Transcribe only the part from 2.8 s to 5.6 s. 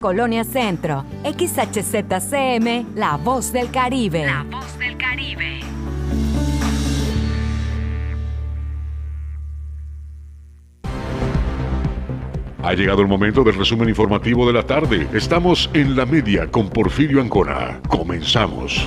La Voz del Caribe. La Voz del Caribe.